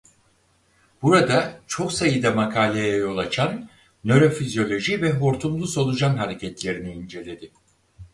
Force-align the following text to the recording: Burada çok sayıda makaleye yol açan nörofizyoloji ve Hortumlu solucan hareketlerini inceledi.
Burada 1.01 1.61
çok 1.67 1.93
sayıda 1.93 2.31
makaleye 2.31 2.95
yol 2.97 3.17
açan 3.17 3.69
nörofizyoloji 4.03 5.01
ve 5.01 5.11
Hortumlu 5.11 5.67
solucan 5.67 6.17
hareketlerini 6.17 6.93
inceledi. 6.93 7.51